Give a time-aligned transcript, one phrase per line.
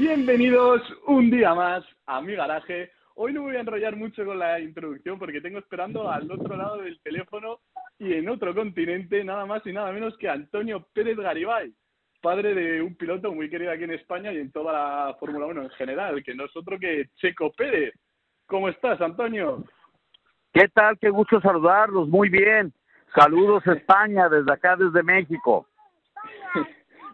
[0.00, 2.90] Bienvenidos un día más a mi garaje.
[3.16, 6.78] Hoy no voy a enrollar mucho con la introducción porque tengo esperando al otro lado
[6.78, 7.60] del teléfono
[7.98, 11.74] y en otro continente nada más y nada menos que Antonio Pérez Garibay,
[12.22, 15.64] padre de un piloto muy querido aquí en España y en toda la Fórmula 1
[15.64, 17.92] en general, que no es otro que Checo Pérez.
[18.46, 19.64] ¿Cómo estás, Antonio?
[20.54, 20.98] ¿Qué tal?
[20.98, 22.08] Qué gusto saludarlos.
[22.08, 22.72] Muy bien.
[23.14, 25.66] Saludos España desde acá, desde México.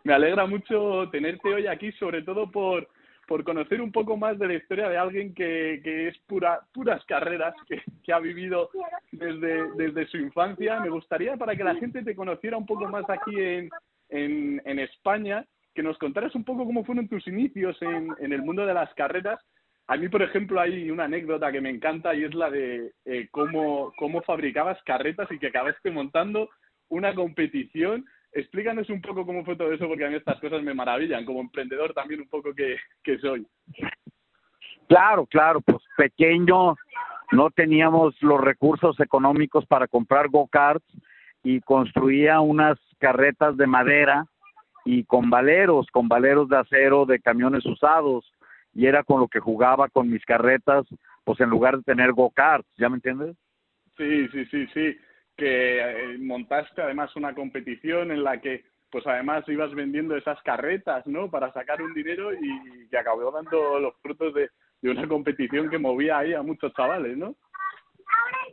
[0.06, 2.88] Me alegra mucho tenerte hoy aquí, sobre todo por,
[3.27, 7.05] por conocer un poco más de la historia de alguien que, que es pura, puras
[7.06, 8.70] carreras, que, que ha vivido
[9.10, 10.79] desde, desde su infancia.
[10.79, 13.69] Me gustaría, para que la gente te conociera un poco más aquí en,
[14.10, 18.43] en, en España, que nos contaras un poco cómo fueron tus inicios en, en el
[18.43, 19.41] mundo de las carreras
[19.88, 23.29] a mí, por ejemplo, hay una anécdota que me encanta y es la de eh,
[23.30, 26.51] cómo, cómo fabricabas carretas y que acabaste montando
[26.88, 28.04] una competición.
[28.33, 31.41] Explícanos un poco cómo fue todo eso, porque a mí estas cosas me maravillan, como
[31.41, 33.46] emprendedor también un poco que, que soy.
[34.88, 36.77] Claro, claro, pues pequeño,
[37.33, 40.87] no teníamos los recursos económicos para comprar go-karts
[41.43, 44.27] y construía unas carretas de madera
[44.85, 48.30] y con valeros, con valeros de acero de camiones usados
[48.74, 50.87] y era con lo que jugaba con mis carretas,
[51.24, 53.37] pues en lugar de tener go-karts, ¿ya me entiendes?
[53.96, 54.96] Sí, sí, sí, sí,
[55.37, 61.06] que eh, montaste además una competición en la que pues además ibas vendiendo esas carretas,
[61.06, 61.30] ¿no?
[61.30, 64.48] Para sacar un dinero y que acabó dando los frutos de,
[64.81, 67.34] de una competición que movía ahí a muchos chavales, ¿no?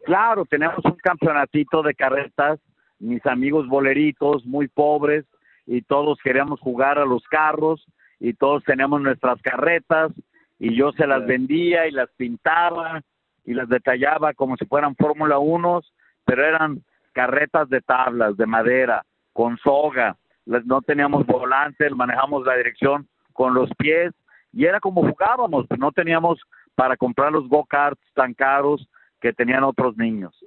[0.05, 2.59] Claro, tenemos un campeonatito de carretas,
[2.99, 5.25] mis amigos boleritos, muy pobres,
[5.65, 7.85] y todos queríamos jugar a los carros,
[8.23, 10.13] y todos teníamos nuestras carretas
[10.57, 13.01] y yo se las vendía y las pintaba
[13.43, 15.81] y las detallaba como si fueran Fórmula 1,
[16.25, 23.07] pero eran carretas de tablas, de madera, con soga, no teníamos volantes, manejamos la dirección
[23.33, 24.13] con los pies
[24.51, 26.39] y era como jugábamos, no teníamos
[26.75, 28.87] para comprar los go-karts tan caros
[29.21, 30.37] que tenían otros niños.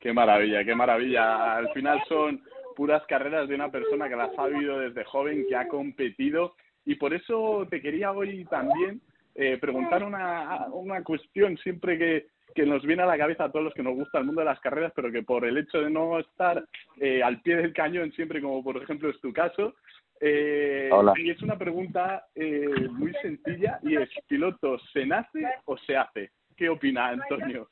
[0.00, 1.56] Qué maravilla, qué maravilla.
[1.56, 2.42] Al final son
[2.76, 6.54] puras carreras de una persona que las ha vivido desde joven, que ha competido
[6.84, 9.00] y por eso te quería hoy también
[9.34, 13.64] eh, preguntar una, una cuestión siempre que, que nos viene a la cabeza a todos
[13.64, 15.90] los que nos gusta el mundo de las carreras, pero que por el hecho de
[15.90, 16.64] no estar
[17.00, 19.74] eh, al pie del cañón siempre, como por ejemplo es tu caso,
[20.20, 25.96] eh, y es una pregunta eh, muy sencilla y es, ¿piloto se nace o se
[25.96, 26.30] hace?
[26.56, 27.68] ¿Qué opina Antonio?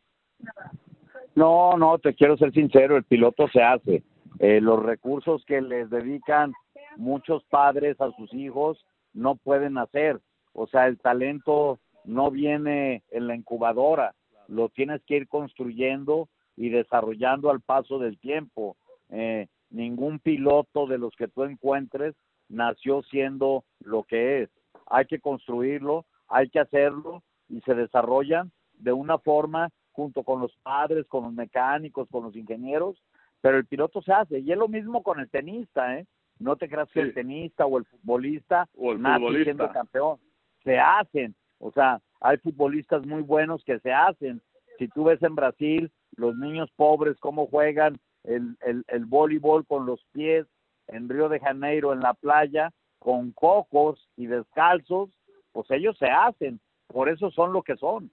[1.34, 4.02] No, no, te quiero ser sincero, el piloto se hace.
[4.38, 6.52] Eh, los recursos que les dedican
[6.96, 10.20] muchos padres a sus hijos no pueden hacer.
[10.52, 14.14] O sea, el talento no viene en la incubadora,
[14.48, 18.76] lo tienes que ir construyendo y desarrollando al paso del tiempo.
[19.10, 22.14] Eh, ningún piloto de los que tú encuentres
[22.48, 24.50] nació siendo lo que es.
[24.86, 30.54] Hay que construirlo, hay que hacerlo y se desarrollan de una forma junto con los
[30.62, 33.02] padres, con los mecánicos, con los ingenieros,
[33.40, 34.40] pero el piloto se hace.
[34.40, 36.06] Y es lo mismo con el tenista, ¿eh?
[36.38, 40.18] No te creas que el tenista o el futbolista o el nace siendo campeón.
[40.64, 41.34] Se hacen.
[41.58, 44.40] O sea, hay futbolistas muy buenos que se hacen.
[44.78, 49.86] Si tú ves en Brasil, los niños pobres, cómo juegan el, el, el voleibol con
[49.86, 50.46] los pies
[50.88, 55.10] en Río de Janeiro, en la playa, con cocos y descalzos,
[55.52, 56.60] pues ellos se hacen.
[56.88, 58.10] Por eso son lo que son.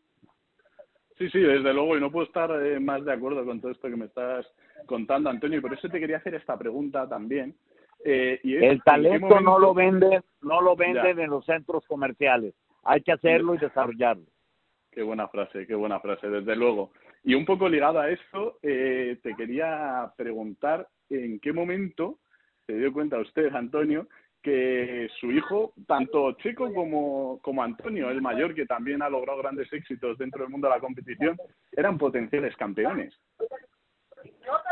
[1.17, 3.87] Sí, sí, desde luego, y no puedo estar eh, más de acuerdo con todo esto
[3.87, 4.45] que me estás
[4.87, 7.55] contando, Antonio, y por eso te quería hacer esta pregunta también,
[8.03, 12.53] eh, y el talento no lo venden, no lo venden en los centros comerciales.
[12.83, 14.25] Hay que hacerlo y desarrollarlo.
[14.91, 16.91] Qué buena frase, qué buena frase, desde luego.
[17.23, 22.19] Y un poco ligado a esto, eh, te quería preguntar en qué momento
[22.67, 24.07] se dio cuenta usted, Antonio,
[24.41, 29.71] que su hijo, tanto Checo como, como Antonio, el mayor, que también ha logrado grandes
[29.71, 31.37] éxitos dentro del mundo de la competición,
[31.71, 33.17] eran potenciales campeones.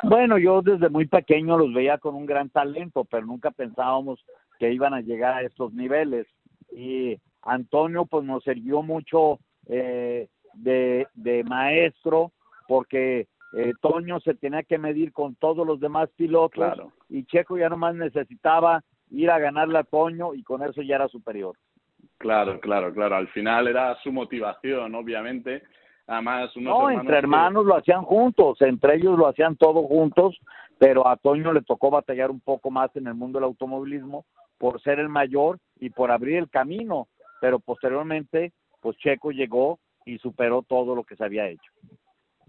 [0.04, 4.24] Bueno, yo desde muy pequeño los veía con un gran talento, pero nunca pensábamos
[4.60, 6.28] que iban a llegar a estos niveles.
[6.72, 12.32] Y Antonio pues nos sirvió mucho eh, de, de maestro
[12.68, 16.80] porque eh, Toño se tenía que medir con todos los demás pilotos
[17.10, 21.08] y Checo ya nomás necesitaba ir a ganarle a Toño y con eso ya era
[21.08, 21.56] superior.
[22.18, 23.16] Claro, claro, claro.
[23.16, 25.64] Al final era su motivación, obviamente,
[26.12, 30.38] Además, no, entre hermanos lo hacían juntos, entre ellos lo hacían todos juntos,
[30.78, 34.26] pero a Toño le tocó batallar un poco más en el mundo del automovilismo
[34.58, 37.08] por ser el mayor y por abrir el camino,
[37.42, 41.72] pero posteriormente, pues Checo llegó y superó todo lo que se había hecho.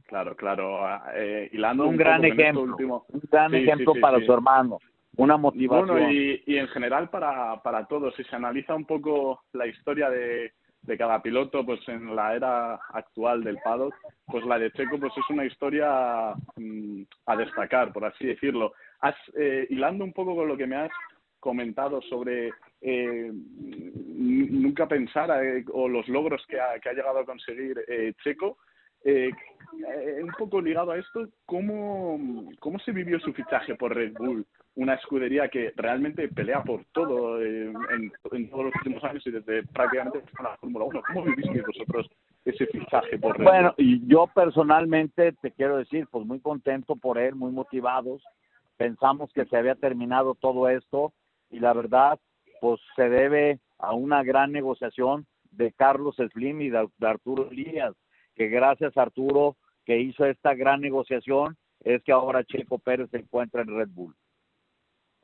[0.07, 0.81] Claro, claro.
[1.15, 2.63] Eh, hilando un, gran ejemplo,
[3.09, 4.79] un gran ejemplo para su hermano.
[5.17, 5.89] una motivación.
[5.89, 10.11] Bueno, y, y en general para, para todos, si se analiza un poco la historia
[10.11, 10.53] de,
[10.83, 13.95] de cada piloto, pues en la era actual del paddock,
[14.27, 18.73] pues la de Checo pues es una historia mm, a destacar, por así decirlo.
[19.01, 20.91] Has, eh, hilando un poco con lo que me has
[21.41, 22.51] comentado sobre
[22.83, 28.59] eh, nunca pensar eh, o los logros que ha, llegado a conseguir eh, Checo,
[29.05, 29.31] eh,
[30.23, 34.47] un poco ligado a esto, ¿cómo, ¿cómo se vivió su fichaje por Red Bull?
[34.75, 39.65] Una escudería que realmente pelea por todo en, en, todos los últimos años y desde
[39.65, 41.03] prácticamente la Fórmula 1.
[41.07, 42.11] ¿Cómo viviste vosotros
[42.45, 47.19] ese fichaje por Red Bueno, y yo personalmente te quiero decir, pues muy contento por
[47.19, 48.23] él, muy motivados.
[48.77, 51.13] Pensamos que se había terminado todo esto
[51.51, 52.19] y la verdad,
[52.63, 57.93] pues se debe a una gran negociación de Carlos Slim y de, Arturo Elías
[58.37, 63.17] que gracias a Arturo que hizo esta gran negociación es que ahora Checo Pérez se
[63.17, 64.15] encuentra en Red Bull.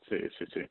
[0.08, 0.62] Sí, sí, sí.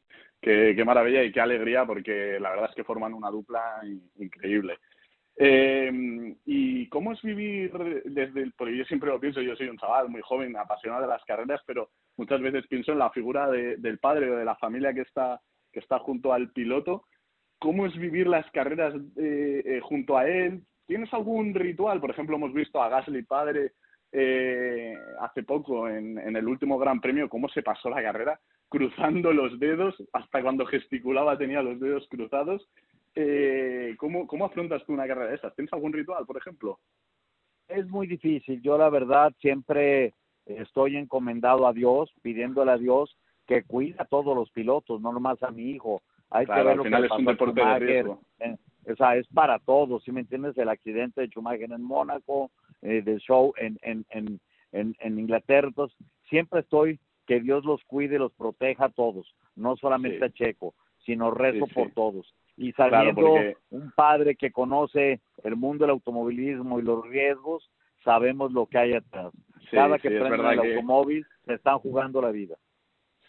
[0.41, 3.79] Qué, qué maravilla y qué alegría porque la verdad es que forman una dupla
[4.17, 4.77] increíble.
[5.37, 7.71] Eh, ¿Y cómo es vivir
[8.03, 11.07] desde el, porque yo siempre lo pienso, yo soy un chaval muy joven, apasionado de
[11.07, 14.57] las carreras, pero muchas veces pienso en la figura de, del padre o de la
[14.57, 15.39] familia que está,
[15.77, 17.03] que está junto al piloto.
[17.59, 20.63] ¿Cómo es vivir las carreras eh, eh, junto a él?
[20.87, 22.01] ¿Tienes algún ritual?
[22.01, 23.73] Por ejemplo, hemos visto a Gasly padre
[24.11, 28.39] eh, hace poco en, el último Gran Premio cómo se pasó la carrera
[28.69, 32.67] cruzando los dedos, hasta cuando gesticulaba tenía los dedos cruzados.
[33.13, 35.53] Eh, ¿cómo, ¿Cómo afrontas tú una carrera de esas?
[35.53, 36.79] ¿Tienes algún ritual, por ejemplo?
[37.67, 38.63] Es muy difícil.
[38.63, 40.15] Yo la verdad siempre
[40.47, 43.15] estoy encomendado a Dios, pidiéndole a Dios
[43.47, 46.01] que cuida a todos los pilotos, no nomás a mi hijo.
[46.29, 48.21] Hay claro, que ver al lo final que es un deporte de riesgo.
[48.39, 48.57] Eh,
[48.91, 50.57] o sea, es para todos, ¿sí me entiendes?
[50.57, 52.51] El accidente de Schumacher en Mónaco,
[52.81, 54.39] eh, del show en, en, en,
[54.73, 55.67] en, en Inglaterra.
[55.69, 55.97] Entonces,
[56.29, 60.23] siempre estoy que Dios los cuide y los proteja a todos, no solamente Sí.
[60.25, 60.73] a Checo,
[61.05, 61.75] sino rezo Sí, sí.
[61.75, 62.33] por todos.
[62.57, 67.69] Y Claro, sabiendo porque- un padre que conoce el mundo del automovilismo y los riesgos,
[68.03, 69.31] sabemos lo que hay atrás.
[69.71, 72.55] Cada que es prende verdad el que- automóvil, se están jugando la vida.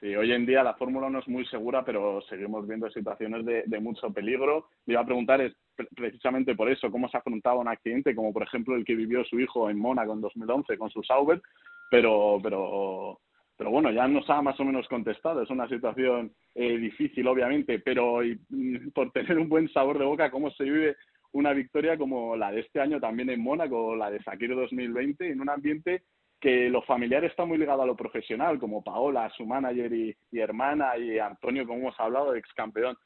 [0.00, 3.64] Sí, hoy en día la Fórmula 1 es muy segura, pero seguimos viendo situaciones de,
[3.66, 4.68] de mucho peligro.
[4.86, 8.32] Le iba a preguntar es pre- precisamente por eso, cómo se afrontaba un accidente, como
[8.32, 11.42] por ejemplo el que vivió su hijo en Mónaco en 2011 con su Sauber,
[11.90, 13.18] pero, pero,
[13.56, 15.42] pero bueno, ya nos ha más o menos contestado.
[15.42, 18.20] Es una situación eh, difícil, obviamente, pero
[18.50, 20.96] mm, por tener un buen sabor de boca, cómo se vive
[21.32, 25.40] una victoria como la de este año también en Mónaco, la de Sakiro 2020, en
[25.40, 26.04] un ambiente
[26.40, 30.96] que lo familiar está muy ligado a lo profesional, como Paola, su manager y, hermana,
[30.96, 32.96] y Antonio, como hemos hablado, ex campeón,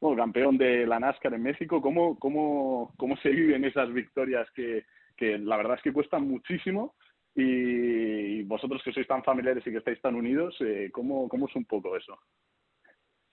[0.00, 1.80] bueno, campeón de la NASCAR en México.
[1.80, 4.84] ¿Cómo, cómo, cómo se viven esas victorias que,
[5.16, 6.94] que la verdad es que cuestan muchísimo?
[7.34, 11.54] Y vosotros que sois tan familiares y que estáis tan unidos, eh, ¿cómo, ¿cómo es
[11.54, 12.18] un poco eso?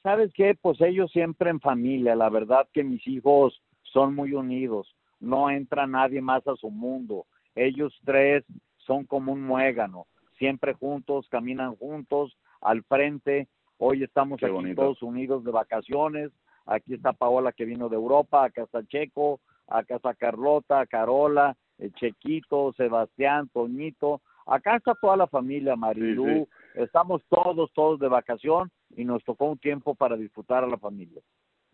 [0.03, 0.55] ¿Sabes qué?
[0.61, 2.15] Pues ellos siempre en familia.
[2.15, 4.95] La verdad que mis hijos son muy unidos.
[5.19, 7.25] No entra nadie más a su mundo.
[7.55, 8.43] Ellos tres
[8.87, 10.07] son como un muégano.
[10.39, 13.47] Siempre juntos, caminan juntos, al frente.
[13.77, 14.81] Hoy estamos Qué aquí bonito.
[14.81, 16.31] todos unidos de vacaciones.
[16.65, 21.93] Aquí está Paola que vino de Europa, acá está Checo, acá está Carlota, Carola, el
[21.93, 24.21] Chequito, Sebastián, Toñito.
[24.45, 26.47] Acá está toda la familia, Marilú.
[26.75, 31.21] Estamos todos, todos de vacación y nos tocó un tiempo para disfrutar a la familia.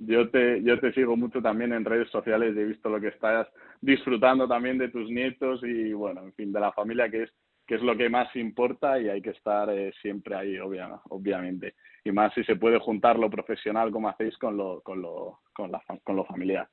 [0.06, 3.10] Yo te, yo te sigo mucho también en redes sociales y he visto lo que
[3.10, 3.48] estás
[3.82, 7.34] disfrutando también de tus nietos y, bueno, en fin, de la familia que es
[7.66, 11.76] que es lo que más importa y hay que estar eh, siempre ahí, obvia, obviamente.
[12.04, 15.72] Y más si se puede juntar lo profesional como hacéis con lo, con lo, con
[15.72, 16.68] la, con lo familiar.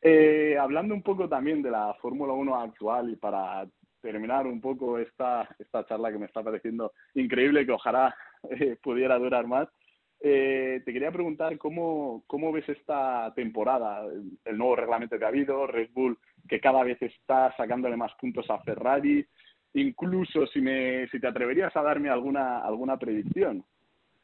[0.00, 3.66] Eh, hablando un poco también de la Fórmula 1 actual y para
[4.00, 8.14] terminar un poco esta, esta charla que me está pareciendo increíble, que ojalá
[8.50, 9.68] eh, pudiera durar más,
[10.24, 14.04] eh, te quería preguntar cómo, cómo ves esta temporada,
[14.44, 16.16] el nuevo reglamento que ha habido, Red Bull
[16.48, 19.26] que cada vez está sacándole más puntos a Ferrari,
[19.74, 23.64] incluso si me si te atreverías a darme alguna alguna predicción,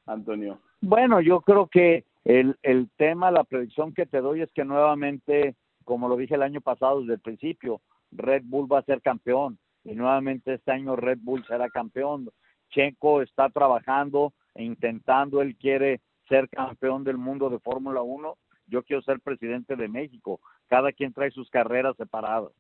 [0.07, 0.61] Antonio.
[0.81, 5.57] Bueno, yo creo que el, el tema, la predicción que te doy es que nuevamente,
[5.85, 7.81] como lo dije el año pasado desde el principio,
[8.13, 12.29] Red Bull va a ser campeón y nuevamente este año Red Bull será campeón.
[12.71, 18.37] Checo está trabajando e intentando, él quiere ser campeón del mundo de Fórmula 1.
[18.67, 20.41] Yo quiero ser presidente de México.
[20.67, 22.51] Cada quien trae sus carreras separadas.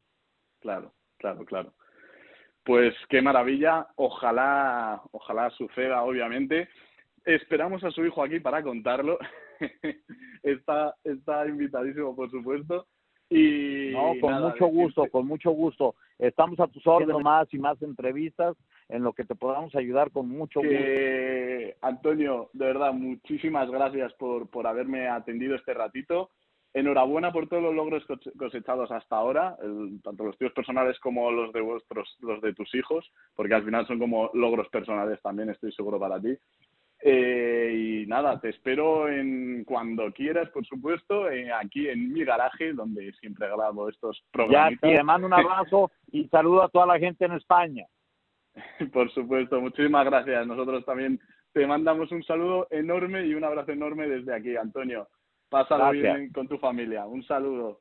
[0.60, 1.72] Claro, claro, claro.
[2.64, 3.88] Pues qué maravilla.
[3.96, 6.68] Ojalá, ojalá suceda, obviamente.
[7.24, 9.18] Esperamos a su hijo aquí para contarlo.
[10.44, 12.86] está, está invitadísimo, por supuesto.
[13.28, 15.96] Y no, con mucho gusto, con mucho gusto.
[16.16, 18.56] Estamos a tus órdenes más y más entrevistas
[18.88, 20.74] en lo que te podamos ayudar con mucho gusto.
[21.80, 26.30] Antonio, de verdad, muchísimas gracias por, por haberme atendido este ratito.
[26.74, 28.04] Enhorabuena por todos los logros
[28.38, 29.56] cosechados hasta ahora,
[30.02, 33.86] tanto los tíos personales como los de vuestros, los de tus hijos, porque al final
[33.86, 36.36] son como logros personales también, estoy seguro para ti.
[37.00, 42.72] Eh, y nada, te espero en cuando quieras, por supuesto, eh, aquí en mi garaje,
[42.72, 44.78] donde siempre grabo estos programas.
[44.82, 47.86] Ya, te mando un abrazo y saludo a toda la gente en España.
[48.92, 50.46] por supuesto, muchísimas gracias.
[50.46, 51.20] Nosotros también
[51.52, 55.08] te mandamos un saludo enorme y un abrazo enorme desde aquí, Antonio.
[55.48, 57.06] Pásalo bien con tu familia.
[57.06, 57.80] Un saludo.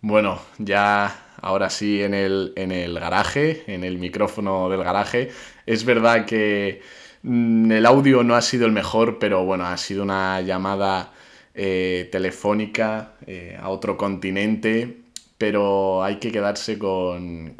[0.00, 5.30] Bueno, ya ahora sí en el, en el garaje, en el micrófono del garaje.
[5.64, 6.82] Es verdad que
[7.22, 11.12] Mm, el audio no ha sido el mejor, pero bueno, ha sido una llamada
[11.54, 15.01] eh, telefónica eh, a otro continente,
[15.42, 17.56] pero hay que quedarse con,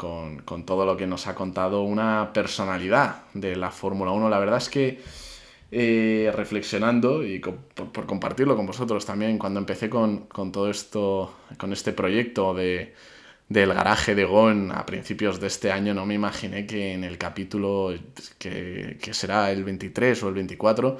[0.65, 4.31] todo lo que nos ha contado una personalidad de la Fórmula 1.
[4.31, 5.01] La verdad es que
[5.73, 11.73] eh, reflexionando y por, compartirlo con vosotros también, cuando empecé con, con todo esto, con
[11.73, 12.95] este proyecto de
[13.49, 17.19] del garaje de Gon a principios de este año, no me imaginé que en el
[17.19, 17.93] capítulo
[18.39, 20.99] que, será el 23 o el 24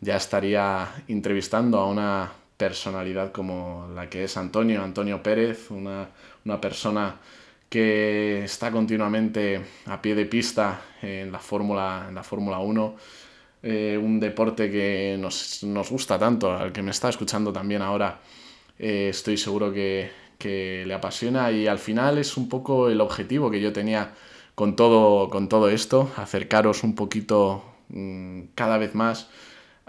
[0.00, 6.10] ya estaría entrevistando a una personalidad como la que es Antonio, Antonio Pérez, una,
[6.60, 7.16] persona
[7.70, 12.96] que está continuamente a pie de pista en la Fórmula, en la Fórmula 1,
[13.62, 18.20] eh, un deporte que nos, gusta tanto, al que me está escuchando también ahora,
[18.78, 21.50] eh, estoy seguro que, que le apasiona.
[21.50, 24.12] Y al final es un poco el objetivo que yo tenía
[24.54, 29.30] con todo, con todo esto, acercaros un poquito mm, cada vez más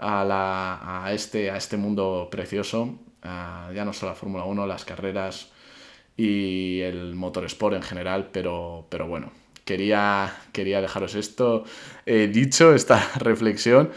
[0.02, 4.84] a, la, a, este, a este mundo precioso, ya no solo la Fórmula 1, las
[4.84, 5.50] carreras
[6.16, 9.32] y el motorsport en general, pero, pero bueno,
[9.64, 11.64] quería, quería dejaros esto.
[12.04, 13.90] Dicho, esta reflexión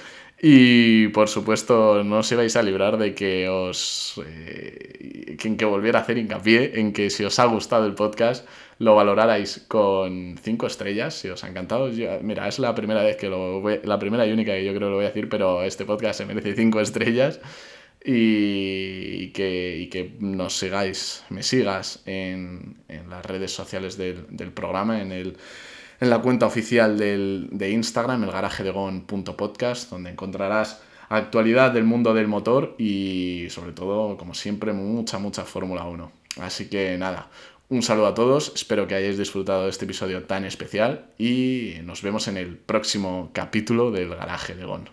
[0.47, 4.13] y por supuesto, no os ibais a librar de que os.
[4.23, 8.47] Eh, en que volviera a hacer hincapié en que si os ha gustado el podcast,
[8.77, 11.89] lo valorarais con cinco estrellas, si os ha encantado.
[12.21, 14.87] mira, es la primera vez que lo voy, la primera y única que yo creo
[14.87, 17.39] que lo voy a decir, pero este podcast se merece cinco estrellas.
[18.05, 24.51] Y, que, y que, nos sigáis, me sigas en, en las redes sociales del, del
[24.51, 25.37] programa, en el
[26.05, 32.13] en la cuenta oficial de Instagram, el garaje de podcast, donde encontrarás actualidad del mundo
[32.13, 36.11] del motor y sobre todo, como siempre, mucha, mucha Fórmula 1.
[36.41, 37.29] Así que nada,
[37.69, 42.03] un saludo a todos, espero que hayáis disfrutado de este episodio tan especial y nos
[42.03, 44.87] vemos en el próximo capítulo del garaje de Gon.